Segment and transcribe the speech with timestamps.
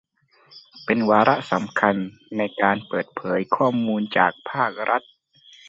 [0.85, 1.95] เป็นวาระสำคัญ
[2.37, 5.01] ในการเปิดเผยข้อมูลจากภาครัฐ